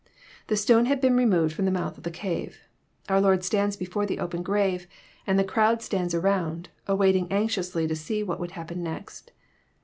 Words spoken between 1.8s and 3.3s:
of the cave. Our